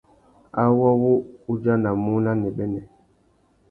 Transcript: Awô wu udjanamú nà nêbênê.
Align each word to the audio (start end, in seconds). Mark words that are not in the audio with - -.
Awô 0.61 0.87
wu 1.01 1.13
udjanamú 1.51 2.11
nà 2.25 2.31
nêbênê. 2.41 2.81